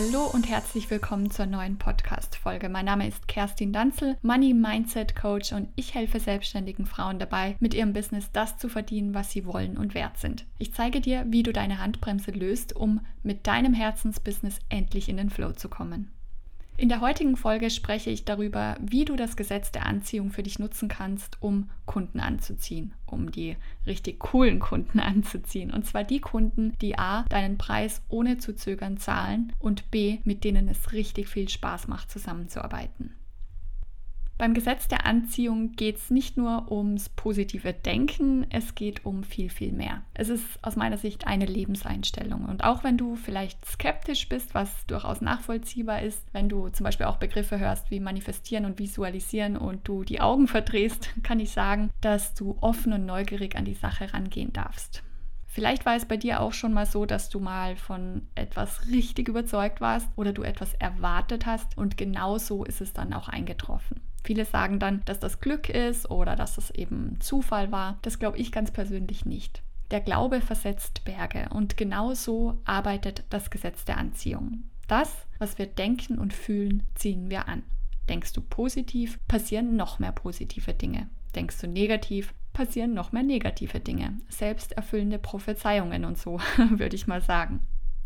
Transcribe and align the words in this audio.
Hallo 0.00 0.30
und 0.32 0.48
herzlich 0.48 0.88
willkommen 0.92 1.28
zur 1.28 1.46
neuen 1.46 1.76
Podcast-Folge. 1.76 2.68
Mein 2.68 2.84
Name 2.84 3.08
ist 3.08 3.26
Kerstin 3.26 3.72
Danzel, 3.72 4.16
Money 4.22 4.54
Mindset 4.54 5.16
Coach 5.16 5.52
und 5.52 5.70
ich 5.74 5.92
helfe 5.92 6.20
selbstständigen 6.20 6.86
Frauen 6.86 7.18
dabei, 7.18 7.56
mit 7.58 7.74
ihrem 7.74 7.94
Business 7.94 8.30
das 8.32 8.58
zu 8.58 8.68
verdienen, 8.68 9.12
was 9.12 9.32
sie 9.32 9.44
wollen 9.44 9.76
und 9.76 9.94
wert 9.94 10.16
sind. 10.16 10.46
Ich 10.58 10.72
zeige 10.72 11.00
dir, 11.00 11.24
wie 11.26 11.42
du 11.42 11.52
deine 11.52 11.80
Handbremse 11.80 12.30
löst, 12.30 12.76
um 12.76 13.00
mit 13.24 13.48
deinem 13.48 13.74
Herzensbusiness 13.74 14.60
endlich 14.68 15.08
in 15.08 15.16
den 15.16 15.30
Flow 15.30 15.50
zu 15.50 15.68
kommen. 15.68 16.12
In 16.80 16.88
der 16.88 17.00
heutigen 17.00 17.36
Folge 17.36 17.70
spreche 17.70 18.10
ich 18.10 18.24
darüber, 18.24 18.76
wie 18.80 19.04
du 19.04 19.16
das 19.16 19.36
Gesetz 19.36 19.72
der 19.72 19.84
Anziehung 19.84 20.30
für 20.30 20.44
dich 20.44 20.60
nutzen 20.60 20.88
kannst, 20.88 21.36
um 21.40 21.68
Kunden 21.86 22.20
anzuziehen, 22.20 22.94
um 23.04 23.32
die 23.32 23.56
richtig 23.84 24.20
coolen 24.20 24.60
Kunden 24.60 25.00
anzuziehen. 25.00 25.72
Und 25.72 25.86
zwar 25.86 26.04
die 26.04 26.20
Kunden, 26.20 26.74
die 26.80 26.96
A, 26.96 27.24
deinen 27.30 27.58
Preis 27.58 28.00
ohne 28.08 28.38
zu 28.38 28.54
zögern 28.54 28.96
zahlen 28.96 29.52
und 29.58 29.90
B, 29.90 30.18
mit 30.22 30.44
denen 30.44 30.68
es 30.68 30.92
richtig 30.92 31.26
viel 31.26 31.48
Spaß 31.48 31.88
macht, 31.88 32.12
zusammenzuarbeiten. 32.12 33.12
Beim 34.38 34.54
Gesetz 34.54 34.86
der 34.86 35.04
Anziehung 35.04 35.72
geht 35.72 35.96
es 35.96 36.10
nicht 36.10 36.36
nur 36.36 36.70
ums 36.70 37.08
positive 37.08 37.72
Denken, 37.72 38.46
es 38.50 38.76
geht 38.76 39.04
um 39.04 39.24
viel, 39.24 39.50
viel 39.50 39.72
mehr. 39.72 40.02
Es 40.14 40.28
ist 40.28 40.44
aus 40.62 40.76
meiner 40.76 40.96
Sicht 40.96 41.26
eine 41.26 41.44
Lebenseinstellung. 41.44 42.44
Und 42.44 42.62
auch 42.62 42.84
wenn 42.84 42.96
du 42.96 43.16
vielleicht 43.16 43.66
skeptisch 43.66 44.28
bist, 44.28 44.54
was 44.54 44.70
durchaus 44.86 45.20
nachvollziehbar 45.20 46.02
ist, 46.02 46.22
wenn 46.32 46.48
du 46.48 46.68
zum 46.68 46.84
Beispiel 46.84 47.06
auch 47.06 47.16
Begriffe 47.16 47.58
hörst 47.58 47.90
wie 47.90 47.98
manifestieren 47.98 48.64
und 48.64 48.78
visualisieren 48.78 49.56
und 49.56 49.88
du 49.88 50.04
die 50.04 50.20
Augen 50.20 50.46
verdrehst, 50.46 51.10
kann 51.24 51.40
ich 51.40 51.50
sagen, 51.50 51.90
dass 52.00 52.34
du 52.34 52.56
offen 52.60 52.92
und 52.92 53.06
neugierig 53.06 53.56
an 53.56 53.64
die 53.64 53.74
Sache 53.74 54.14
rangehen 54.14 54.52
darfst. 54.52 55.02
Vielleicht 55.50 55.86
war 55.86 55.96
es 55.96 56.04
bei 56.04 56.18
dir 56.18 56.40
auch 56.40 56.52
schon 56.52 56.74
mal 56.74 56.86
so, 56.86 57.06
dass 57.06 57.30
du 57.30 57.40
mal 57.40 57.74
von 57.76 58.28
etwas 58.34 58.86
richtig 58.88 59.28
überzeugt 59.28 59.80
warst 59.80 60.06
oder 60.14 60.32
du 60.32 60.42
etwas 60.42 60.74
erwartet 60.74 61.46
hast 61.46 61.76
und 61.76 61.96
genau 61.96 62.38
so 62.38 62.64
ist 62.64 62.80
es 62.82 62.92
dann 62.92 63.14
auch 63.14 63.28
eingetroffen. 63.28 64.00
Viele 64.22 64.44
sagen 64.44 64.78
dann, 64.78 65.02
dass 65.06 65.20
das 65.20 65.40
Glück 65.40 65.70
ist 65.70 66.10
oder 66.10 66.36
dass 66.36 66.56
das 66.56 66.70
eben 66.70 67.18
Zufall 67.20 67.72
war. 67.72 67.98
Das 68.02 68.18
glaube 68.18 68.36
ich 68.36 68.52
ganz 68.52 68.70
persönlich 68.70 69.24
nicht. 69.24 69.62
Der 69.90 70.00
Glaube 70.00 70.42
versetzt 70.42 71.04
Berge 71.06 71.48
und 71.50 71.78
genau 71.78 72.12
so 72.12 72.60
arbeitet 72.66 73.24
das 73.30 73.50
Gesetz 73.50 73.86
der 73.86 73.96
Anziehung. 73.96 74.64
Das, 74.86 75.26
was 75.38 75.56
wir 75.56 75.66
denken 75.66 76.18
und 76.18 76.34
fühlen, 76.34 76.82
ziehen 76.94 77.30
wir 77.30 77.48
an. 77.48 77.62
Denkst 78.10 78.34
du 78.34 78.42
positiv, 78.42 79.18
passieren 79.28 79.76
noch 79.76 79.98
mehr 79.98 80.12
positive 80.12 80.74
Dinge. 80.74 81.08
Denkst 81.34 81.60
du 81.60 81.68
negativ, 81.68 82.34
passieren 82.58 82.92
noch 82.92 83.12
mehr 83.12 83.22
negative 83.22 83.78
Dinge. 83.78 84.18
Selbsterfüllende 84.28 85.20
Prophezeiungen 85.20 86.04
und 86.04 86.18
so, 86.18 86.40
würde 86.70 86.96
ich 86.96 87.06
mal 87.06 87.22
sagen. 87.22 87.60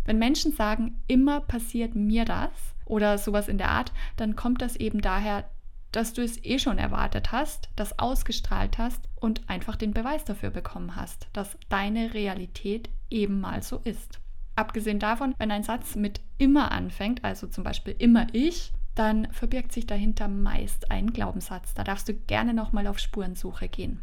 Wenn 0.05 0.19
Menschen 0.19 0.53
sagen, 0.53 1.03
immer 1.08 1.41
passiert 1.41 1.95
mir 1.95 2.27
das 2.27 2.50
oder 2.84 3.17
sowas 3.17 3.48
in 3.48 3.56
der 3.56 3.70
Art, 3.70 3.95
dann 4.17 4.36
kommt 4.36 4.61
das 4.61 4.77
eben 4.77 5.00
daher, 5.00 5.48
dass 5.91 6.12
du 6.12 6.23
es 6.23 6.45
eh 6.45 6.58
schon 6.58 6.77
erwartet 6.77 7.33
hast, 7.33 7.70
das 7.77 7.98
ausgestrahlt 7.98 8.77
hast 8.77 9.08
und 9.14 9.48
einfach 9.48 9.77
den 9.77 9.95
Beweis 9.95 10.27
dafür 10.27 10.50
bekommen 10.50 10.97
hast, 10.97 11.28
dass 11.33 11.56
deine 11.70 12.12
Realität 12.12 12.91
eben 13.08 13.41
mal 13.41 13.62
so 13.62 13.80
ist. 13.84 14.20
Abgesehen 14.55 14.98
davon, 14.98 15.34
wenn 15.39 15.50
ein 15.50 15.62
Satz 15.62 15.97
mit 15.97 16.20
immer 16.36 16.73
anfängt, 16.73 17.25
also 17.25 17.47
zum 17.47 17.64
Beispiel 17.64 17.97
immer 17.98 18.27
ich, 18.34 18.75
dann 18.95 19.33
verbirgt 19.33 19.73
sich 19.73 19.86
dahinter 19.86 20.28
meist 20.28 20.91
ein 20.91 21.14
Glaubenssatz. 21.14 21.73
Da 21.73 21.84
darfst 21.84 22.06
du 22.11 22.12
gerne 22.12 22.53
nochmal 22.53 22.86
auf 22.86 22.98
Spurensuche 22.98 23.69
gehen. 23.69 24.03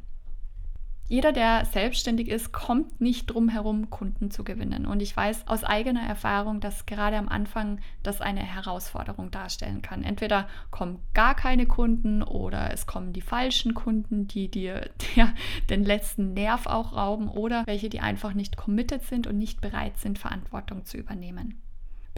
Jeder, 1.10 1.32
der 1.32 1.66
selbstständig 1.66 2.30
ist, 2.30 2.54
kommt 2.54 3.02
nicht 3.02 3.26
drum 3.26 3.50
herum, 3.50 3.90
Kunden 3.90 4.30
zu 4.30 4.44
gewinnen. 4.44 4.86
Und 4.86 5.02
ich 5.02 5.18
weiß 5.18 5.48
aus 5.48 5.64
eigener 5.64 6.04
Erfahrung, 6.08 6.60
dass 6.60 6.86
gerade 6.86 7.18
am 7.18 7.28
Anfang 7.28 7.80
das 8.04 8.22
eine 8.22 8.42
Herausforderung 8.42 9.32
darstellen 9.32 9.82
kann. 9.82 10.04
Entweder 10.04 10.48
kommen 10.70 11.00
gar 11.16 11.34
keine 11.34 11.66
Kunden 11.66 12.22
oder 12.22 12.72
es 12.72 12.86
kommen 12.86 13.12
die 13.12 13.22
falschen 13.22 13.74
Kunden, 13.74 14.28
die 14.28 14.52
dir 14.52 14.88
ja, 15.16 15.34
den 15.72 15.84
letzten 15.84 16.36
Nerv 16.36 16.68
auch 16.68 16.96
rauben 16.96 17.28
oder 17.28 17.66
welche, 17.66 17.90
die 17.90 18.02
einfach 18.02 18.36
nicht 18.36 18.56
committed 18.56 19.02
sind 19.04 19.26
und 19.26 19.40
nicht 19.40 19.62
bereit 19.62 19.98
sind, 19.98 20.20
Verantwortung 20.20 20.86
zu 20.86 20.98
übernehmen. 20.98 21.60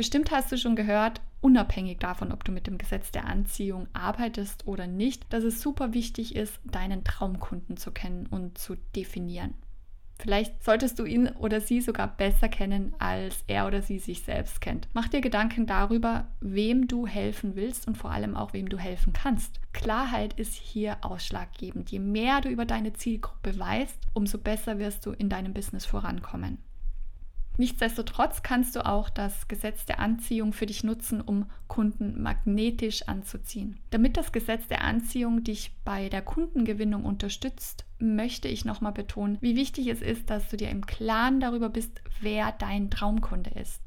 Bestimmt 0.01 0.31
hast 0.31 0.51
du 0.51 0.57
schon 0.57 0.75
gehört, 0.75 1.21
unabhängig 1.41 1.99
davon, 1.99 2.31
ob 2.31 2.43
du 2.43 2.51
mit 2.51 2.65
dem 2.65 2.79
Gesetz 2.79 3.11
der 3.11 3.27
Anziehung 3.27 3.87
arbeitest 3.93 4.65
oder 4.65 4.87
nicht, 4.87 5.31
dass 5.31 5.43
es 5.43 5.61
super 5.61 5.93
wichtig 5.93 6.35
ist, 6.35 6.59
deinen 6.65 7.03
Traumkunden 7.03 7.77
zu 7.77 7.91
kennen 7.91 8.25
und 8.25 8.57
zu 8.57 8.77
definieren. 8.95 9.53
Vielleicht 10.17 10.63
solltest 10.63 10.97
du 10.97 11.05
ihn 11.05 11.27
oder 11.27 11.61
sie 11.61 11.81
sogar 11.81 12.07
besser 12.07 12.49
kennen, 12.49 12.95
als 12.97 13.43
er 13.45 13.67
oder 13.67 13.83
sie 13.83 13.99
sich 13.99 14.23
selbst 14.23 14.59
kennt. 14.59 14.87
Mach 14.93 15.07
dir 15.07 15.21
Gedanken 15.21 15.67
darüber, 15.67 16.25
wem 16.39 16.87
du 16.87 17.05
helfen 17.05 17.55
willst 17.55 17.87
und 17.87 17.95
vor 17.95 18.09
allem 18.09 18.35
auch, 18.35 18.53
wem 18.53 18.69
du 18.69 18.79
helfen 18.79 19.13
kannst. 19.13 19.59
Klarheit 19.71 20.33
ist 20.33 20.55
hier 20.55 20.97
ausschlaggebend. 21.01 21.91
Je 21.91 21.99
mehr 21.99 22.41
du 22.41 22.49
über 22.49 22.65
deine 22.65 22.93
Zielgruppe 22.93 23.59
weißt, 23.59 23.99
umso 24.15 24.39
besser 24.39 24.79
wirst 24.79 25.05
du 25.05 25.11
in 25.11 25.29
deinem 25.29 25.53
Business 25.53 25.85
vorankommen. 25.85 26.57
Nichtsdestotrotz 27.61 28.41
kannst 28.41 28.75
du 28.75 28.83
auch 28.83 29.11
das 29.11 29.47
Gesetz 29.47 29.85
der 29.85 29.99
Anziehung 29.99 30.51
für 30.51 30.65
dich 30.65 30.83
nutzen, 30.83 31.21
um 31.21 31.45
Kunden 31.67 32.19
magnetisch 32.19 33.07
anzuziehen. 33.07 33.79
Damit 33.91 34.17
das 34.17 34.31
Gesetz 34.31 34.67
der 34.67 34.83
Anziehung 34.83 35.43
dich 35.43 35.71
bei 35.85 36.09
der 36.09 36.23
Kundengewinnung 36.23 37.05
unterstützt, 37.05 37.85
möchte 37.99 38.47
ich 38.47 38.65
nochmal 38.65 38.93
betonen, 38.93 39.37
wie 39.41 39.55
wichtig 39.55 39.85
es 39.89 40.01
ist, 40.01 40.31
dass 40.31 40.49
du 40.49 40.57
dir 40.57 40.71
im 40.71 40.87
Klaren 40.87 41.39
darüber 41.39 41.69
bist, 41.69 42.01
wer 42.19 42.51
dein 42.51 42.89
Traumkunde 42.89 43.51
ist. 43.51 43.79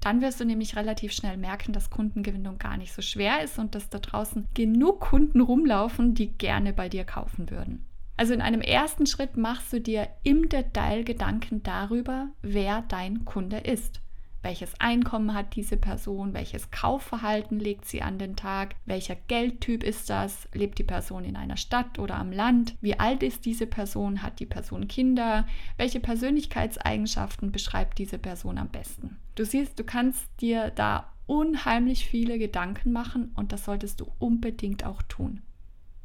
Dann 0.00 0.22
wirst 0.22 0.40
du 0.40 0.46
nämlich 0.46 0.74
relativ 0.76 1.12
schnell 1.12 1.36
merken, 1.36 1.74
dass 1.74 1.90
Kundengewinnung 1.90 2.56
gar 2.56 2.78
nicht 2.78 2.94
so 2.94 3.02
schwer 3.02 3.44
ist 3.44 3.58
und 3.58 3.74
dass 3.74 3.90
da 3.90 3.98
draußen 3.98 4.48
genug 4.54 5.00
Kunden 5.00 5.42
rumlaufen, 5.42 6.14
die 6.14 6.32
gerne 6.32 6.72
bei 6.72 6.88
dir 6.88 7.04
kaufen 7.04 7.50
würden. 7.50 7.84
Also 8.18 8.34
in 8.34 8.42
einem 8.42 8.60
ersten 8.60 9.06
Schritt 9.06 9.36
machst 9.36 9.72
du 9.72 9.80
dir 9.80 10.08
im 10.24 10.48
Detail 10.48 11.04
Gedanken 11.04 11.62
darüber, 11.62 12.30
wer 12.42 12.82
dein 12.88 13.24
Kunde 13.24 13.58
ist. 13.58 14.00
Welches 14.42 14.72
Einkommen 14.80 15.34
hat 15.34 15.54
diese 15.54 15.76
Person? 15.76 16.34
Welches 16.34 16.72
Kaufverhalten 16.72 17.60
legt 17.60 17.84
sie 17.84 18.02
an 18.02 18.18
den 18.18 18.34
Tag? 18.34 18.74
Welcher 18.86 19.14
Geldtyp 19.14 19.84
ist 19.84 20.10
das? 20.10 20.48
Lebt 20.52 20.78
die 20.78 20.84
Person 20.84 21.24
in 21.24 21.36
einer 21.36 21.56
Stadt 21.56 22.00
oder 22.00 22.16
am 22.16 22.32
Land? 22.32 22.74
Wie 22.80 22.98
alt 22.98 23.22
ist 23.22 23.44
diese 23.44 23.66
Person? 23.66 24.20
Hat 24.20 24.40
die 24.40 24.46
Person 24.46 24.88
Kinder? 24.88 25.46
Welche 25.76 26.00
Persönlichkeitseigenschaften 26.00 27.52
beschreibt 27.52 27.98
diese 27.98 28.18
Person 28.18 28.58
am 28.58 28.68
besten? 28.68 29.16
Du 29.36 29.44
siehst, 29.44 29.78
du 29.78 29.84
kannst 29.84 30.26
dir 30.40 30.70
da 30.70 31.12
unheimlich 31.26 32.04
viele 32.04 32.36
Gedanken 32.40 32.90
machen 32.90 33.30
und 33.36 33.52
das 33.52 33.64
solltest 33.64 34.00
du 34.00 34.10
unbedingt 34.18 34.84
auch 34.84 35.02
tun. 35.02 35.42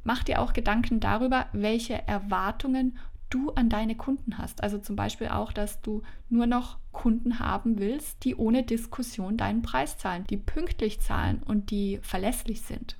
Mach 0.03 0.23
dir 0.23 0.41
auch 0.41 0.53
Gedanken 0.53 0.99
darüber, 0.99 1.47
welche 1.53 2.07
Erwartungen 2.07 2.97
du 3.29 3.51
an 3.51 3.69
deine 3.69 3.95
Kunden 3.95 4.37
hast. 4.37 4.61
Also 4.61 4.77
zum 4.77 4.95
Beispiel 4.95 5.29
auch, 5.29 5.51
dass 5.51 5.81
du 5.81 6.03
nur 6.29 6.45
noch 6.45 6.77
Kunden 6.91 7.39
haben 7.39 7.79
willst, 7.79 8.23
die 8.25 8.35
ohne 8.35 8.63
Diskussion 8.63 9.37
deinen 9.37 9.63
Preis 9.63 9.97
zahlen, 9.97 10.25
die 10.29 10.37
pünktlich 10.37 10.99
zahlen 10.99 11.41
und 11.43 11.71
die 11.71 11.99
verlässlich 12.03 12.61
sind. 12.61 12.97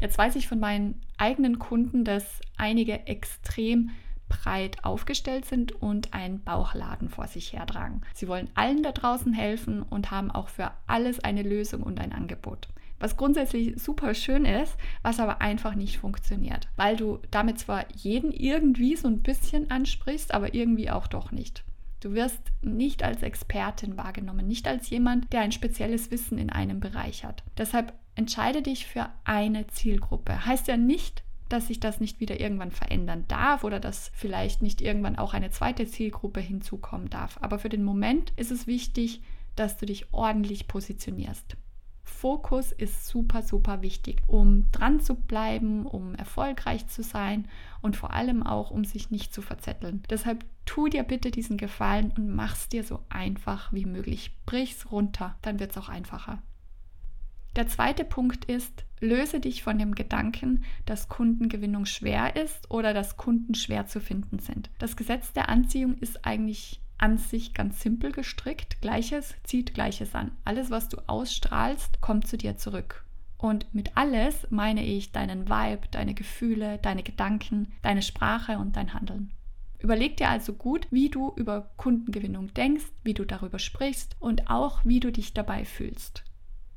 Jetzt 0.00 0.18
weiß 0.18 0.34
ich 0.34 0.48
von 0.48 0.58
meinen 0.58 1.00
eigenen 1.16 1.60
Kunden, 1.60 2.04
dass 2.04 2.40
einige 2.56 3.06
extrem 3.06 3.90
breit 4.28 4.84
aufgestellt 4.84 5.44
sind 5.44 5.72
und 5.72 6.14
einen 6.14 6.42
Bauchladen 6.42 7.08
vor 7.08 7.28
sich 7.28 7.52
hertragen. 7.52 8.00
Sie 8.14 8.26
wollen 8.26 8.48
allen 8.54 8.82
da 8.82 8.90
draußen 8.90 9.32
helfen 9.32 9.82
und 9.82 10.10
haben 10.10 10.30
auch 10.30 10.48
für 10.48 10.72
alles 10.86 11.20
eine 11.20 11.42
Lösung 11.42 11.82
und 11.82 12.00
ein 12.00 12.12
Angebot 12.12 12.68
was 13.02 13.16
grundsätzlich 13.16 13.80
super 13.80 14.14
schön 14.14 14.44
ist, 14.44 14.76
was 15.02 15.20
aber 15.20 15.40
einfach 15.40 15.74
nicht 15.74 15.98
funktioniert, 15.98 16.68
weil 16.76 16.96
du 16.96 17.18
damit 17.30 17.58
zwar 17.58 17.84
jeden 17.96 18.32
irgendwie 18.32 18.96
so 18.96 19.08
ein 19.08 19.22
bisschen 19.22 19.70
ansprichst, 19.70 20.32
aber 20.32 20.54
irgendwie 20.54 20.90
auch 20.90 21.08
doch 21.08 21.32
nicht. 21.32 21.64
Du 22.00 22.14
wirst 22.14 22.40
nicht 22.62 23.02
als 23.02 23.22
Expertin 23.22 23.96
wahrgenommen, 23.96 24.46
nicht 24.46 24.66
als 24.66 24.90
jemand, 24.90 25.32
der 25.32 25.40
ein 25.40 25.52
spezielles 25.52 26.10
Wissen 26.10 26.38
in 26.38 26.50
einem 26.50 26.80
Bereich 26.80 27.24
hat. 27.24 27.42
Deshalb 27.58 27.92
entscheide 28.14 28.62
dich 28.62 28.86
für 28.86 29.08
eine 29.24 29.66
Zielgruppe. 29.68 30.44
Heißt 30.46 30.68
ja 30.68 30.76
nicht, 30.76 31.22
dass 31.48 31.68
sich 31.68 31.80
das 31.80 32.00
nicht 32.00 32.20
wieder 32.20 32.40
irgendwann 32.40 32.70
verändern 32.70 33.24
darf 33.28 33.62
oder 33.62 33.78
dass 33.78 34.10
vielleicht 34.14 34.62
nicht 34.62 34.80
irgendwann 34.80 35.18
auch 35.18 35.34
eine 35.34 35.50
zweite 35.50 35.86
Zielgruppe 35.86 36.40
hinzukommen 36.40 37.10
darf. 37.10 37.38
Aber 37.40 37.58
für 37.58 37.68
den 37.68 37.84
Moment 37.84 38.32
ist 38.36 38.50
es 38.50 38.66
wichtig, 38.66 39.22
dass 39.54 39.76
du 39.76 39.86
dich 39.86 40.12
ordentlich 40.12 40.66
positionierst. 40.66 41.56
Fokus 42.04 42.72
ist 42.72 43.06
super, 43.06 43.42
super 43.42 43.82
wichtig, 43.82 44.22
um 44.26 44.70
dran 44.72 45.00
zu 45.00 45.14
bleiben, 45.14 45.86
um 45.86 46.14
erfolgreich 46.14 46.86
zu 46.88 47.02
sein 47.02 47.48
und 47.80 47.96
vor 47.96 48.12
allem 48.12 48.42
auch, 48.42 48.70
um 48.70 48.84
sich 48.84 49.10
nicht 49.10 49.34
zu 49.34 49.42
verzetteln. 49.42 50.02
Deshalb 50.10 50.44
tu 50.64 50.88
dir 50.88 51.02
bitte 51.02 51.30
diesen 51.30 51.56
Gefallen 51.56 52.12
und 52.16 52.34
mach's 52.34 52.68
dir 52.68 52.84
so 52.84 53.00
einfach 53.08 53.72
wie 53.72 53.86
möglich. 53.86 54.36
Brich's 54.46 54.90
runter, 54.90 55.36
dann 55.42 55.60
wird's 55.60 55.78
auch 55.78 55.88
einfacher. 55.88 56.42
Der 57.56 57.66
zweite 57.66 58.04
Punkt 58.04 58.46
ist, 58.46 58.84
löse 59.00 59.38
dich 59.38 59.62
von 59.62 59.78
dem 59.78 59.94
Gedanken, 59.94 60.64
dass 60.86 61.08
Kundengewinnung 61.08 61.84
schwer 61.84 62.34
ist 62.36 62.70
oder 62.70 62.94
dass 62.94 63.18
Kunden 63.18 63.54
schwer 63.54 63.86
zu 63.86 64.00
finden 64.00 64.38
sind. 64.38 64.70
Das 64.78 64.96
Gesetz 64.96 65.32
der 65.32 65.50
Anziehung 65.50 65.98
ist 65.98 66.24
eigentlich 66.24 66.80
an 67.02 67.18
sich 67.18 67.52
ganz 67.52 67.80
simpel 67.80 68.12
gestrickt. 68.12 68.80
Gleiches 68.80 69.34
zieht 69.42 69.74
Gleiches 69.74 70.14
an. 70.14 70.30
Alles, 70.44 70.70
was 70.70 70.88
du 70.88 70.98
ausstrahlst, 71.08 72.00
kommt 72.00 72.28
zu 72.28 72.38
dir 72.38 72.56
zurück. 72.56 73.04
Und 73.36 73.66
mit 73.74 73.96
alles 73.96 74.46
meine 74.50 74.84
ich 74.84 75.10
deinen 75.10 75.48
Vibe, 75.48 75.88
deine 75.90 76.14
Gefühle, 76.14 76.78
deine 76.78 77.02
Gedanken, 77.02 77.72
deine 77.82 78.02
Sprache 78.02 78.58
und 78.58 78.76
dein 78.76 78.94
Handeln. 78.94 79.32
Überleg 79.80 80.16
dir 80.16 80.28
also 80.28 80.52
gut, 80.52 80.86
wie 80.92 81.08
du 81.08 81.32
über 81.34 81.72
Kundengewinnung 81.76 82.54
denkst, 82.54 82.86
wie 83.02 83.14
du 83.14 83.24
darüber 83.24 83.58
sprichst 83.58 84.14
und 84.20 84.48
auch, 84.48 84.84
wie 84.84 85.00
du 85.00 85.10
dich 85.10 85.34
dabei 85.34 85.64
fühlst. 85.64 86.22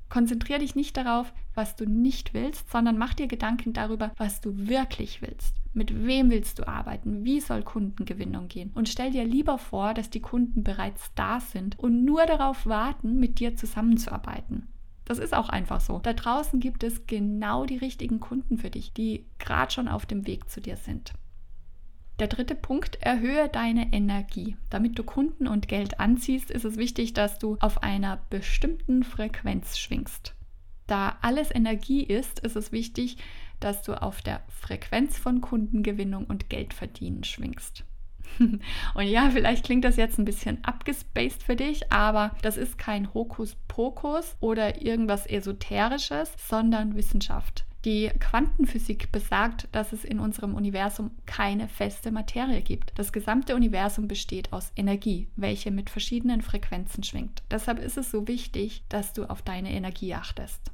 Konzentriere 0.09 0.59
dich 0.59 0.75
nicht 0.75 0.97
darauf, 0.97 1.33
was 1.53 1.75
du 1.75 1.85
nicht 1.85 2.33
willst, 2.33 2.69
sondern 2.71 2.97
mach 2.97 3.13
dir 3.13 3.27
Gedanken 3.27 3.73
darüber, 3.73 4.11
was 4.17 4.41
du 4.41 4.67
wirklich 4.67 5.21
willst. 5.21 5.55
Mit 5.73 6.05
wem 6.05 6.29
willst 6.29 6.59
du 6.59 6.67
arbeiten? 6.67 7.25
Wie 7.25 7.41
soll 7.41 7.63
Kundengewinnung 7.63 8.47
gehen? 8.47 8.71
Und 8.75 8.87
stell 8.87 9.11
dir 9.11 9.25
lieber 9.25 9.57
vor, 9.57 9.93
dass 9.93 10.09
die 10.09 10.21
Kunden 10.21 10.63
bereits 10.63 11.11
da 11.15 11.39
sind 11.39 11.77
und 11.79 12.05
nur 12.05 12.25
darauf 12.25 12.65
warten, 12.65 13.19
mit 13.19 13.39
dir 13.39 13.55
zusammenzuarbeiten. 13.55 14.67
Das 15.05 15.19
ist 15.19 15.33
auch 15.33 15.49
einfach 15.49 15.81
so. 15.81 15.99
Da 15.99 16.13
draußen 16.13 16.59
gibt 16.59 16.83
es 16.83 17.05
genau 17.05 17.65
die 17.65 17.77
richtigen 17.77 18.19
Kunden 18.19 18.57
für 18.57 18.69
dich, 18.69 18.93
die 18.93 19.25
gerade 19.37 19.71
schon 19.71 19.87
auf 19.87 20.05
dem 20.05 20.25
Weg 20.25 20.49
zu 20.49 20.61
dir 20.61 20.77
sind. 20.77 21.13
Der 22.19 22.27
dritte 22.27 22.55
Punkt, 22.55 23.01
erhöhe 23.01 23.49
deine 23.49 23.91
Energie. 23.91 24.55
Damit 24.69 24.97
du 24.97 25.03
Kunden 25.03 25.47
und 25.47 25.67
Geld 25.67 25.99
anziehst, 25.99 26.49
ist 26.49 26.63
es 26.63 26.77
wichtig, 26.77 27.13
dass 27.13 27.39
du 27.39 27.57
auf 27.59 27.83
einer 27.83 28.21
bestimmten 28.29 29.03
Frequenz 29.03 29.77
schwingst. 29.77 30.33
Da 30.87 31.17
alles 31.21 31.53
Energie 31.53 32.03
ist, 32.03 32.39
ist 32.39 32.55
es 32.55 32.71
wichtig, 32.71 33.17
dass 33.59 33.81
du 33.81 34.01
auf 34.01 34.21
der 34.21 34.43
Frequenz 34.47 35.17
von 35.17 35.41
Kundengewinnung 35.41 36.25
und 36.25 36.49
Geldverdienen 36.49 37.23
schwingst. 37.23 37.83
Und 38.39 39.05
ja, 39.05 39.29
vielleicht 39.29 39.63
klingt 39.65 39.85
das 39.85 39.97
jetzt 39.97 40.17
ein 40.17 40.25
bisschen 40.25 40.63
abgespaced 40.63 41.43
für 41.43 41.55
dich, 41.55 41.91
aber 41.91 42.35
das 42.41 42.57
ist 42.57 42.77
kein 42.77 43.13
Hokuspokus 43.13 44.35
oder 44.39 44.81
irgendwas 44.81 45.27
Esoterisches, 45.27 46.33
sondern 46.37 46.95
Wissenschaft. 46.95 47.65
Die 47.85 48.09
Quantenphysik 48.19 49.11
besagt, 49.11 49.67
dass 49.71 49.93
es 49.93 50.03
in 50.03 50.19
unserem 50.19 50.55
Universum 50.55 51.11
keine 51.27 51.67
feste 51.67 52.11
Materie 52.11 52.61
gibt. 52.61 52.97
Das 52.97 53.13
gesamte 53.13 53.55
Universum 53.55 54.07
besteht 54.07 54.51
aus 54.51 54.71
Energie, 54.75 55.27
welche 55.35 55.69
mit 55.69 55.91
verschiedenen 55.91 56.41
Frequenzen 56.41 57.03
schwingt. 57.03 57.43
Deshalb 57.51 57.77
ist 57.77 57.97
es 57.97 58.09
so 58.09 58.27
wichtig, 58.27 58.83
dass 58.89 59.13
du 59.13 59.25
auf 59.25 59.43
deine 59.43 59.71
Energie 59.71 60.15
achtest. 60.15 60.71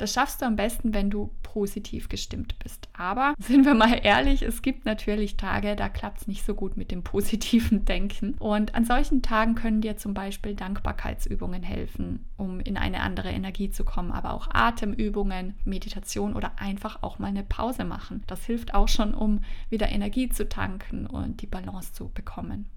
Das 0.00 0.14
schaffst 0.14 0.40
du 0.40 0.46
am 0.46 0.56
besten, 0.56 0.94
wenn 0.94 1.10
du 1.10 1.30
positiv 1.42 2.08
gestimmt 2.08 2.58
bist. 2.58 2.88
Aber 2.94 3.34
sind 3.38 3.66
wir 3.66 3.74
mal 3.74 4.00
ehrlich, 4.02 4.40
es 4.40 4.62
gibt 4.62 4.86
natürlich 4.86 5.36
Tage, 5.36 5.76
da 5.76 5.90
klappt 5.90 6.22
es 6.22 6.26
nicht 6.26 6.42
so 6.42 6.54
gut 6.54 6.78
mit 6.78 6.90
dem 6.90 7.02
positiven 7.02 7.84
Denken. 7.84 8.32
Und 8.38 8.74
an 8.74 8.86
solchen 8.86 9.20
Tagen 9.20 9.56
können 9.56 9.82
dir 9.82 9.98
zum 9.98 10.14
Beispiel 10.14 10.54
Dankbarkeitsübungen 10.54 11.62
helfen, 11.62 12.24
um 12.38 12.60
in 12.60 12.78
eine 12.78 13.00
andere 13.00 13.28
Energie 13.28 13.70
zu 13.70 13.84
kommen. 13.84 14.10
Aber 14.10 14.32
auch 14.32 14.48
Atemübungen, 14.50 15.54
Meditation 15.66 16.32
oder 16.32 16.52
einfach 16.56 17.02
auch 17.02 17.18
mal 17.18 17.26
eine 17.26 17.42
Pause 17.42 17.84
machen. 17.84 18.22
Das 18.26 18.46
hilft 18.46 18.72
auch 18.72 18.88
schon, 18.88 19.12
um 19.12 19.42
wieder 19.68 19.90
Energie 19.90 20.30
zu 20.30 20.48
tanken 20.48 21.06
und 21.06 21.42
die 21.42 21.46
Balance 21.46 21.92
zu 21.92 22.08
bekommen. 22.08 22.70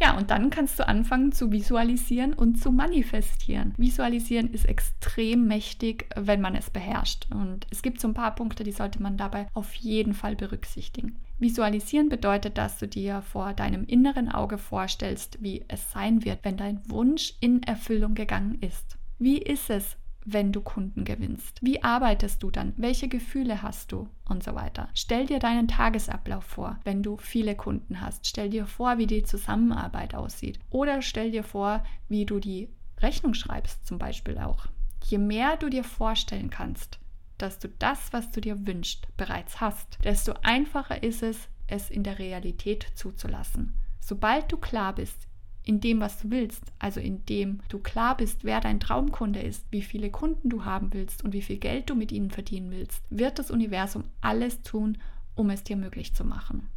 Ja, 0.00 0.16
und 0.16 0.30
dann 0.30 0.50
kannst 0.50 0.78
du 0.78 0.86
anfangen 0.86 1.32
zu 1.32 1.50
visualisieren 1.50 2.32
und 2.32 2.60
zu 2.60 2.70
manifestieren. 2.70 3.74
Visualisieren 3.76 4.52
ist 4.52 4.64
extrem 4.64 5.46
mächtig, 5.46 6.06
wenn 6.14 6.40
man 6.40 6.54
es 6.54 6.70
beherrscht. 6.70 7.26
Und 7.32 7.66
es 7.70 7.82
gibt 7.82 8.00
so 8.00 8.08
ein 8.08 8.14
paar 8.14 8.34
Punkte, 8.34 8.62
die 8.62 8.72
sollte 8.72 9.02
man 9.02 9.16
dabei 9.16 9.48
auf 9.54 9.74
jeden 9.74 10.14
Fall 10.14 10.36
berücksichtigen. 10.36 11.16
Visualisieren 11.40 12.08
bedeutet, 12.08 12.58
dass 12.58 12.78
du 12.78 12.86
dir 12.86 13.22
vor 13.22 13.52
deinem 13.52 13.84
inneren 13.84 14.28
Auge 14.28 14.58
vorstellst, 14.58 15.38
wie 15.40 15.64
es 15.68 15.90
sein 15.92 16.24
wird, 16.24 16.44
wenn 16.44 16.56
dein 16.56 16.80
Wunsch 16.88 17.34
in 17.40 17.62
Erfüllung 17.62 18.14
gegangen 18.14 18.58
ist. 18.60 18.98
Wie 19.18 19.38
ist 19.38 19.68
es, 19.70 19.96
wenn 20.32 20.52
du 20.52 20.60
Kunden 20.60 21.04
gewinnst? 21.04 21.58
Wie 21.62 21.82
arbeitest 21.82 22.42
du 22.42 22.50
dann? 22.50 22.74
Welche 22.76 23.08
Gefühle 23.08 23.62
hast 23.62 23.92
du? 23.92 24.08
Und 24.28 24.42
so 24.42 24.54
weiter. 24.54 24.88
Stell 24.94 25.26
dir 25.26 25.38
deinen 25.38 25.68
Tagesablauf 25.68 26.44
vor, 26.44 26.78
wenn 26.84 27.02
du 27.02 27.16
viele 27.16 27.54
Kunden 27.54 28.00
hast. 28.00 28.26
Stell 28.26 28.50
dir 28.50 28.66
vor, 28.66 28.98
wie 28.98 29.06
die 29.06 29.22
Zusammenarbeit 29.22 30.14
aussieht. 30.14 30.58
Oder 30.70 31.02
stell 31.02 31.30
dir 31.30 31.44
vor, 31.44 31.82
wie 32.08 32.26
du 32.26 32.40
die 32.40 32.68
Rechnung 33.00 33.34
schreibst, 33.34 33.86
zum 33.86 33.98
Beispiel 33.98 34.38
auch. 34.38 34.66
Je 35.04 35.18
mehr 35.18 35.56
du 35.56 35.70
dir 35.70 35.84
vorstellen 35.84 36.50
kannst, 36.50 36.98
dass 37.38 37.58
du 37.58 37.68
das, 37.68 38.12
was 38.12 38.30
du 38.30 38.40
dir 38.40 38.66
wünschst, 38.66 39.06
bereits 39.16 39.60
hast, 39.60 39.98
desto 40.04 40.34
einfacher 40.42 41.02
ist 41.02 41.22
es, 41.22 41.48
es 41.68 41.90
in 41.90 42.02
der 42.02 42.18
Realität 42.18 42.86
zuzulassen. 42.94 43.74
Sobald 44.00 44.50
du 44.50 44.56
klar 44.56 44.94
bist, 44.94 45.28
in 45.68 45.80
dem, 45.80 46.00
was 46.00 46.18
du 46.18 46.30
willst, 46.30 46.62
also 46.78 46.98
in 46.98 47.26
dem 47.26 47.60
du 47.68 47.78
klar 47.78 48.16
bist, 48.16 48.42
wer 48.42 48.58
dein 48.60 48.80
Traumkunde 48.80 49.40
ist, 49.40 49.66
wie 49.70 49.82
viele 49.82 50.10
Kunden 50.10 50.48
du 50.48 50.64
haben 50.64 50.94
willst 50.94 51.22
und 51.22 51.34
wie 51.34 51.42
viel 51.42 51.58
Geld 51.58 51.90
du 51.90 51.94
mit 51.94 52.10
ihnen 52.10 52.30
verdienen 52.30 52.70
willst, 52.70 53.02
wird 53.10 53.38
das 53.38 53.50
Universum 53.50 54.04
alles 54.22 54.62
tun, 54.62 54.96
um 55.34 55.50
es 55.50 55.64
dir 55.64 55.76
möglich 55.76 56.14
zu 56.14 56.24
machen. 56.24 56.70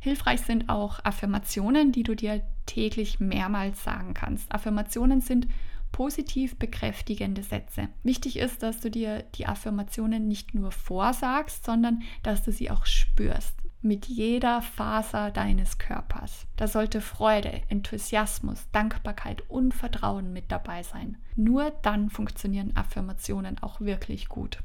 Hilfreich 0.00 0.42
sind 0.42 0.68
auch 0.68 1.02
Affirmationen, 1.02 1.92
die 1.92 2.02
du 2.02 2.14
dir 2.14 2.42
täglich 2.66 3.20
mehrmals 3.20 3.82
sagen 3.82 4.12
kannst. 4.12 4.52
Affirmationen 4.52 5.22
sind 5.22 5.48
positiv 5.90 6.56
bekräftigende 6.56 7.42
Sätze. 7.42 7.88
Wichtig 8.02 8.36
ist, 8.36 8.62
dass 8.62 8.80
du 8.80 8.90
dir 8.90 9.24
die 9.34 9.46
Affirmationen 9.46 10.28
nicht 10.28 10.54
nur 10.54 10.72
vorsagst, 10.72 11.64
sondern 11.64 12.02
dass 12.22 12.42
du 12.42 12.52
sie 12.52 12.70
auch 12.70 12.84
spürst 12.84 13.60
mit 13.82 14.06
jeder 14.06 14.62
Faser 14.62 15.30
deines 15.30 15.78
Körpers. 15.78 16.46
Da 16.56 16.68
sollte 16.68 17.00
Freude, 17.00 17.62
Enthusiasmus, 17.68 18.66
Dankbarkeit 18.72 19.42
und 19.48 19.72
Vertrauen 19.72 20.32
mit 20.32 20.52
dabei 20.52 20.82
sein. 20.82 21.16
Nur 21.36 21.70
dann 21.82 22.10
funktionieren 22.10 22.76
Affirmationen 22.76 23.58
auch 23.62 23.80
wirklich 23.80 24.28
gut. 24.28 24.62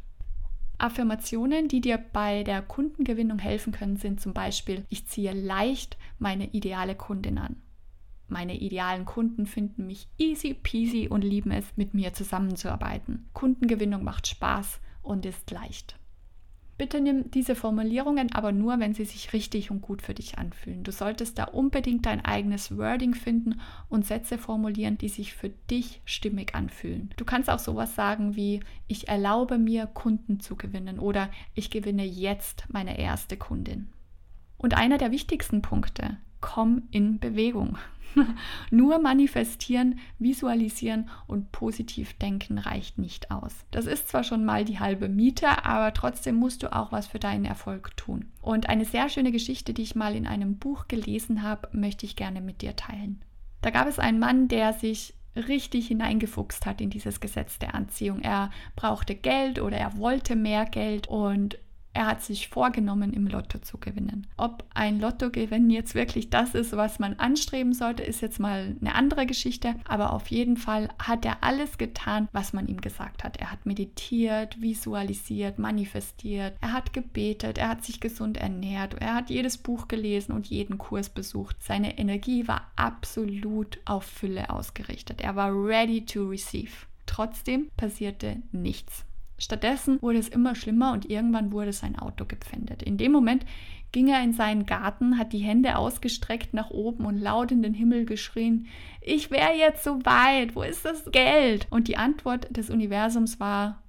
Affirmationen, 0.78 1.70
die 1.70 1.80
dir 1.80 1.98
bei 1.98 2.44
der 2.44 2.62
Kundengewinnung 2.62 3.40
helfen 3.40 3.72
können, 3.72 3.96
sind 3.96 4.20
zum 4.20 4.34
Beispiel, 4.34 4.86
ich 4.90 5.08
ziehe 5.08 5.32
leicht 5.32 5.98
meine 6.20 6.48
ideale 6.48 6.96
Kundin 6.96 7.38
an. 7.38 7.62
Meine 8.28 8.58
idealen 8.58 9.06
Kunden 9.06 9.46
finden 9.46 9.86
mich 9.86 10.08
easy 10.18 10.54
peasy 10.54 11.08
und 11.08 11.22
lieben 11.22 11.52
es, 11.52 11.66
mit 11.78 11.94
mir 11.94 12.14
zusammenzuarbeiten. 12.14 13.30
Kundengewinnung 13.34 14.04
macht 14.04 14.28
Spaß 14.28 14.80
und 15.02 15.26
ist 15.26 15.50
leicht. 15.52 15.98
Bitte 16.77 17.00
nimm 17.00 17.31
diese 17.31 17.56
Formulierungen 17.56 18.33
aber 18.33 18.51
nur, 18.51 18.80
wenn 18.80 18.94
sie 18.94 19.06
sich 19.06 19.31
richtig 19.31 19.71
und 19.71 19.81
gut 19.81 20.02
für 20.02 20.14
dich 20.14 20.38
anfühlen. 20.38 20.83
Du 20.83 20.92
solltest 20.92 21.38
da 21.38 21.45
unbedingt 21.45 22.06
dein 22.06 22.23
eigenes 22.26 22.78
Wording 22.78 23.14
finden 23.14 23.61
und 23.88 24.06
Sätze 24.06 24.38
formulieren, 24.38 24.97
die 24.97 25.07
sich 25.07 25.33
für 25.33 25.50
dich 25.50 26.02
stimmig 26.04 26.54
anfühlen. 26.54 27.11
Du 27.16 27.23
kannst 27.23 27.50
auch 27.50 27.59
sowas 27.59 27.95
sagen 27.95 28.35
wie 28.35 28.59
ich 28.88 29.07
erlaube 29.07 29.57
mir 29.57 29.88
Kunden 29.88 30.42
zu 30.42 30.57
gewinnen 30.57 31.00
oder 31.00 31.30
ich 31.54 31.69
gewinne 31.69 32.06
jetzt 32.06 32.66
meine 32.68 33.00
erste 33.00 33.38
Kundin. 33.38 33.88
Und 34.57 34.76
einer 34.76 34.97
der 34.97 35.11
wichtigsten 35.11 35.61
Punkte, 35.61 36.18
komm 36.45 36.83
in 36.92 37.19
Bewegung. 37.19 37.75
Nur 38.71 38.99
manifestieren, 38.99 39.99
visualisieren 40.19 41.09
und 41.25 41.52
positiv 41.52 42.14
denken 42.14 42.59
reicht 42.59 42.99
nicht 42.99 43.31
aus. 43.31 43.66
Das 43.71 43.87
ist 43.87 44.09
zwar 44.09 44.23
schon 44.23 44.45
mal 44.45 44.64
die 44.64 44.80
halbe 44.80 45.09
Miete, 45.09 45.66
aber 45.66 45.92
trotzdem 45.92 46.35
musst 46.35 46.61
du 46.61 46.71
auch 46.71 46.92
was 46.92 47.07
für 47.07 47.18
deinen 47.18 47.45
Erfolg 47.45 47.97
tun. 47.97 48.31
Und 48.42 48.69
eine 48.69 48.85
sehr 48.85 49.09
schöne 49.09 49.31
Geschichte, 49.31 49.73
die 49.73 49.81
ich 49.81 49.95
mal 49.95 50.16
in 50.16 50.28
einem 50.28 50.59
Buch 50.59 50.87
gelesen 50.87 51.42
habe, 51.42 51.68
möchte 51.71 52.06
ich 52.06 52.16
gerne 52.16 52.42
mit 52.42 52.61
dir 52.61 52.75
teilen. 52.75 53.23
Da 53.64 53.71
gab 53.71 53.87
es 53.87 53.97
einen 53.97 54.19
Mann, 54.19 54.47
der 54.47 54.73
sich 54.73 55.16
richtig 55.35 55.87
hineingefuchst 55.87 56.68
hat 56.68 56.80
in 56.80 56.92
dieses 56.92 57.19
Gesetz 57.19 57.57
der 57.57 57.73
Anziehung. 57.73 58.21
Er 58.21 58.52
brauchte 58.75 59.16
Geld 59.16 59.59
oder 59.59 59.78
er 59.78 59.97
wollte 59.97 60.35
mehr 60.35 60.66
Geld 60.66 61.07
und 61.07 61.57
er 61.95 62.07
hat 62.07 62.21
sich 62.21 62.49
vorgenommen, 62.49 63.14
im 63.14 63.25
Lotto 63.25 63.59
zu 63.59 63.78
gewinnen. 63.78 64.28
Ob 64.35 64.66
ein 64.73 64.99
Lottogewinn 64.99 65.69
jetzt 65.69 65.95
wirklich 65.95 66.30
das 66.30 66.54
ist, 66.54 66.75
was 66.75 66.99
man 66.99 67.14
anstreben 67.14 67.73
sollte, 67.73 68.04
ist 68.04 68.21
jetzt 68.21 68.37
mal 68.37 68.75
eine 68.81 68.95
andere 68.95 69.25
Geschichte. 69.25 69.75
Aber 69.87 70.11
auf 70.11 70.28
jeden 70.28 70.57
Fall 70.57 70.90
hat 70.99 71.25
er 71.25 71.37
alles 71.42 71.78
getan, 71.78 72.28
was 72.33 72.52
man 72.52 72.68
ihm 72.68 72.81
gesagt 72.81 73.23
hat. 73.23 73.37
Er 73.37 73.49
hat 73.49 73.66
meditiert, 73.66 74.61
visualisiert, 74.61 75.57
manifestiert, 75.57 76.57
er 76.59 76.73
hat 76.73 76.92
gebetet, 76.92 77.57
er 77.57 77.69
hat 77.69 77.85
sich 77.85 78.02
gesund 78.02 78.35
ernährt, 78.37 78.95
er 78.95 79.16
hat 79.16 79.30
jedes 79.30 79.57
Buch 79.57 79.87
gelesen 79.87 80.33
und 80.33 80.47
jeden 80.47 80.78
Kurs 80.78 81.07
besucht. 81.07 81.56
Seine 81.64 81.97
Energie 81.97 82.45
war 82.45 82.71
absolut 82.75 83.80
auf 83.85 84.04
Fülle 84.04 84.49
ausgerichtet. 84.49 85.21
Er 85.21 85.37
war 85.37 85.49
ready 85.49 86.06
to 86.06 86.28
receive. 86.28 86.71
Trotzdem 87.06 87.69
passierte 87.78 88.42
nichts. 88.52 89.06
Stattdessen 89.37 90.01
wurde 90.01 90.19
es 90.19 90.30
immer 90.30 90.56
schlimmer 90.56 90.94
und 90.94 91.09
irgendwann 91.09 91.51
wurde 91.51 91.73
sein 91.73 91.97
Auto 91.97 92.25
gepfändet. 92.25 92.81
In 92.83 92.97
dem 92.97 93.11
Moment 93.11 93.45
ging 93.92 94.07
er 94.07 94.23
in 94.23 94.33
seinen 94.33 94.65
Garten, 94.65 95.18
hat 95.18 95.33
die 95.33 95.39
Hände 95.39 95.77
ausgestreckt 95.77 96.54
nach 96.54 96.69
oben 96.69 97.06
und 97.06 97.18
laut 97.18 97.51
in 97.51 97.61
den 97.61 97.73
Himmel 97.73 98.06
geschrien, 98.06 98.68
ich 99.01 99.31
wäre 99.31 99.54
jetzt 99.54 99.83
so 99.83 100.06
weit, 100.06 100.56
wo 100.56 100.63
ist 100.63 100.83
das 100.83 101.11
Geld? 101.11 101.68
Und 101.69 101.87
die 101.87 101.97
Antwort 101.97 102.56
des 102.56 102.69
Universums 102.69 103.39
war, 103.39 103.83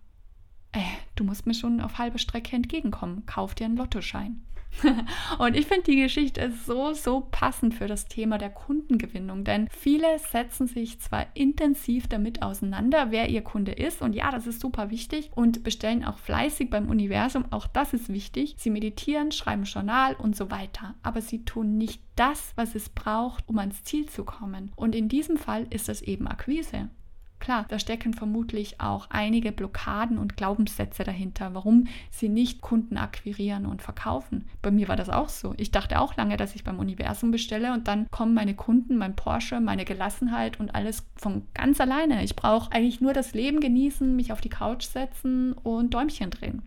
äh, 0.73 0.79
du 1.17 1.25
musst 1.25 1.47
mir 1.47 1.55
schon 1.55 1.81
auf 1.81 1.99
halber 1.99 2.19
Strecke 2.19 2.55
entgegenkommen, 2.55 3.25
kauf 3.27 3.55
dir 3.55 3.65
einen 3.65 3.77
Lottoschein. 3.77 4.43
und 5.39 5.57
ich 5.57 5.67
finde 5.67 5.85
die 5.85 6.01
Geschichte 6.01 6.53
so, 6.67 6.93
so 6.93 7.27
passend 7.31 7.75
für 7.75 7.87
das 7.87 8.07
Thema 8.07 8.39
der 8.39 8.51
Kundengewinnung, 8.51 9.45
denn 9.45 9.69
viele 9.71 10.19
setzen 10.19 10.67
sich 10.67 11.01
zwar 11.01 11.27
intensiv 11.35 12.09
damit 12.09 12.43
auseinander, 12.43 13.11
wer 13.11 13.29
ihr 13.29 13.43
Kunde 13.43 13.73
ist, 13.73 14.03
und 14.03 14.15
ja, 14.15 14.31
das 14.31 14.47
ist 14.47 14.61
super 14.61 14.91
wichtig, 14.91 15.31
und 15.35 15.65
bestellen 15.65 16.05
auch 16.05 16.19
fleißig 16.19 16.71
beim 16.71 16.89
Universum, 16.89 17.47
auch 17.51 17.67
das 17.67 17.93
ist 17.93 18.13
wichtig. 18.13 18.55
Sie 18.59 18.71
meditieren, 18.71 19.33
schreiben 19.33 19.65
Journal 19.65 20.15
und 20.15 20.37
so 20.37 20.51
weiter, 20.51 20.95
aber 21.03 21.21
sie 21.23 21.45
tun 21.45 21.79
nicht 21.79 22.03
das, 22.15 22.53
was 22.57 22.75
es 22.75 22.89
braucht, 22.89 23.49
um 23.49 23.59
ans 23.59 23.83
Ziel 23.85 24.07
zu 24.07 24.25
kommen. 24.25 24.73
Und 24.77 24.95
in 24.95 25.09
diesem 25.09 25.37
Fall 25.37 25.67
ist 25.71 25.89
das 25.89 26.03
eben 26.03 26.27
Akquise. 26.27 26.91
Klar, 27.39 27.67
da 27.69 27.79
stecken 27.79 28.15
vermutlich 28.15 28.81
auch 28.81 29.09
einige 29.11 29.53
Blockaden 29.53 30.19
und 30.19 30.37
Glaubenssätze 30.37 31.05
dahinter, 31.05 31.55
warum 31.55 31.87
sie 32.11 32.29
nicht 32.29 32.61
Kunden 32.61 32.97
akquirieren 32.97 33.67
und 33.67 33.83
verkaufen. 33.83 34.47
Bei 34.63 34.71
mir 34.71 34.89
war 34.89 34.97
das 34.97 35.11
auch 35.11 35.29
so. 35.29 35.55
Ich 35.57 35.71
dachte 35.71 36.01
auch 36.01 36.17
lange, 36.17 36.37
dass 36.37 36.55
ich 36.55 36.65
beim 36.65 36.79
Universum 36.79 37.31
bestelle 37.31 37.73
und 37.73 37.89
dann 37.89 38.11
kommen 38.11 38.35
meine 38.35 38.55
Kunden, 38.55 38.97
mein 38.97 39.15
Porsche, 39.15 39.61
meine 39.61 39.85
Gelassenheit 39.85 40.59
und 40.59 40.75
alles 40.75 41.07
von 41.15 41.47
ganz 41.55 41.81
alleine. 41.81 42.25
Ich 42.25 42.37
brauche 42.37 42.73
eigentlich 42.73 43.01
nur 43.01 43.13
das 43.13 43.35
Leben 43.35 43.61
genießen, 43.61 44.17
mich 44.17 44.33
auf 44.33 44.41
die 44.41 44.49
Couch 44.49 44.85
setzen 44.85 45.53
und 45.53 45.95
Däumchen 45.95 46.31
drehen. 46.31 46.63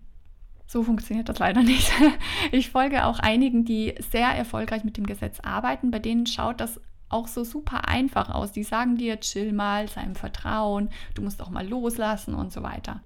So 0.68 0.84
funktioniert 0.84 1.28
das 1.28 1.40
leider 1.40 1.64
nicht. 1.64 1.92
Ich 2.52 2.70
folge 2.70 3.06
auch 3.06 3.20
einigen, 3.20 3.66
die 3.66 3.96
sehr 4.12 4.30
erfolgreich 4.30 4.84
mit 4.84 4.98
dem 4.98 5.06
Gesetz 5.06 5.40
arbeiten. 5.40 5.92
Bei 5.92 6.00
denen 6.00 6.28
schaut 6.28 6.62
das 6.62 6.80
auch 7.10 7.28
so 7.28 7.44
super 7.44 7.88
einfach 7.88 8.30
aus. 8.30 8.52
Die 8.52 8.64
sagen 8.64 8.98
dir, 8.98 9.20
chill 9.20 9.52
mal, 9.54 9.88
sei 9.88 10.04
im 10.04 10.16
Vertrauen, 10.16 10.90
du 11.16 11.22
musst 11.22 11.42
auch 11.42 11.50
mal 11.50 11.68
loslassen 11.68 12.34
und 12.34 12.52
so 12.52 12.64
weiter. 12.64 13.02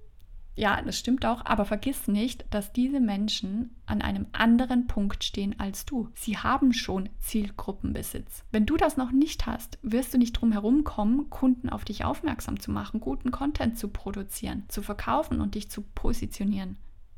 Ja, 0.56 0.80
das 0.82 0.96
stimmt 0.98 1.26
auch, 1.26 1.44
aber 1.44 1.64
vergiss 1.64 2.06
nicht, 2.06 2.44
dass 2.50 2.72
diese 2.72 3.00
Menschen 3.00 3.74
an 3.86 4.02
einem 4.02 4.26
anderen 4.30 4.86
Punkt 4.86 5.24
stehen 5.24 5.58
als 5.58 5.84
du. 5.84 6.10
Sie 6.14 6.38
haben 6.38 6.72
schon 6.72 7.08
Zielgruppenbesitz. 7.18 8.44
Wenn 8.52 8.64
du 8.64 8.76
das 8.76 8.96
noch 8.96 9.10
nicht 9.10 9.46
hast, 9.46 9.78
wirst 9.82 10.14
du 10.14 10.18
nicht 10.18 10.34
drum 10.34 10.52
herum 10.52 10.84
kommen, 10.84 11.28
Kunden 11.28 11.68
auf 11.68 11.84
dich 11.84 12.04
aufmerksam 12.04 12.60
zu 12.60 12.70
machen, 12.70 13.00
guten 13.00 13.32
Content 13.32 13.78
zu 13.78 13.88
produzieren, 13.88 14.64
zu 14.68 14.80
verkaufen 14.80 15.40
und 15.40 15.56
dich 15.56 15.70
zu 15.70 15.82
positionieren. 15.82 16.76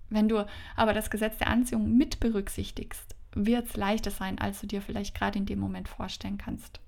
Wenn 0.09 0.29
du 0.29 0.47
aber 0.75 0.95
das 0.95 1.11
Gesetz 1.11 1.37
der 1.37 1.49
Anziehung 1.49 1.95
mit 1.95 2.21
berücksichtigst, 2.21 3.16
wird 3.37 3.69
es 3.69 3.77
leichter 3.77 4.11
sein, 4.11 4.39
als 4.39 4.61
du 4.61 4.67
dir 4.67 4.83
vielleicht 4.83 5.15
gerade 5.15 5.39
in 5.39 5.47
dem 5.47 5.61
Moment 5.61 5.89
vorstellen 5.89 6.39
kannst. 6.39 6.81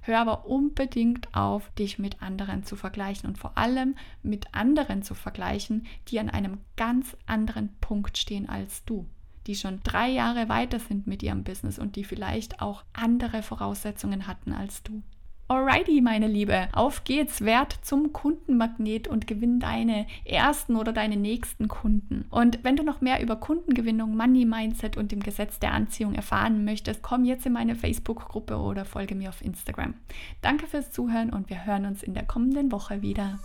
Hör 0.00 0.18
aber 0.18 0.46
unbedingt 0.46 1.34
auf, 1.34 1.70
dich 1.72 1.98
mit 1.98 2.22
anderen 2.22 2.64
zu 2.64 2.74
vergleichen 2.74 3.28
und 3.28 3.36
vor 3.36 3.58
allem 3.58 3.96
mit 4.22 4.54
anderen 4.54 5.02
zu 5.02 5.14
vergleichen, 5.14 5.86
die 6.08 6.18
an 6.18 6.30
einem 6.30 6.58
ganz 6.76 7.16
anderen 7.26 7.76
Punkt 7.80 8.16
stehen 8.16 8.48
als 8.48 8.84
du, 8.86 9.06
die 9.46 9.54
schon 9.54 9.80
drei 9.82 10.08
Jahre 10.08 10.48
weiter 10.48 10.78
sind 10.78 11.06
mit 11.06 11.22
ihrem 11.22 11.44
Business 11.44 11.78
und 11.78 11.96
die 11.96 12.04
vielleicht 12.04 12.62
auch 12.62 12.82
andere 12.94 13.42
Voraussetzungen 13.42 14.26
hatten 14.26 14.52
als 14.52 14.82
du. 14.82 15.02
Alrighty, 15.50 16.00
meine 16.00 16.28
Liebe, 16.28 16.68
auf 16.70 17.02
geht's, 17.02 17.40
werd 17.40 17.76
zum 17.82 18.12
Kundenmagnet 18.12 19.08
und 19.08 19.26
gewinn 19.26 19.58
deine 19.58 20.06
ersten 20.24 20.76
oder 20.76 20.92
deine 20.92 21.16
nächsten 21.16 21.66
Kunden. 21.66 22.24
Und 22.30 22.62
wenn 22.62 22.76
du 22.76 22.84
noch 22.84 23.00
mehr 23.00 23.20
über 23.20 23.34
Kundengewinnung, 23.34 24.16
Money 24.16 24.44
Mindset 24.44 24.96
und 24.96 25.10
dem 25.10 25.18
Gesetz 25.18 25.58
der 25.58 25.72
Anziehung 25.72 26.14
erfahren 26.14 26.64
möchtest, 26.64 27.02
komm 27.02 27.24
jetzt 27.24 27.46
in 27.46 27.52
meine 27.52 27.74
Facebook-Gruppe 27.74 28.58
oder 28.58 28.84
folge 28.84 29.16
mir 29.16 29.28
auf 29.28 29.42
Instagram. 29.42 29.94
Danke 30.40 30.68
fürs 30.68 30.92
Zuhören 30.92 31.30
und 31.30 31.50
wir 31.50 31.66
hören 31.66 31.84
uns 31.84 32.04
in 32.04 32.14
der 32.14 32.26
kommenden 32.26 32.70
Woche 32.70 33.02
wieder. 33.02 33.40